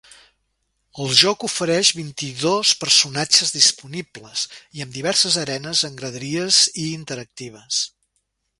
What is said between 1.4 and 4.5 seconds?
ofereix vint-i-dos personatges disponibles,